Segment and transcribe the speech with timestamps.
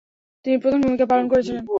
[0.45, 1.63] তিনি প্রধান ভূমিকা পালন করেছিলেন।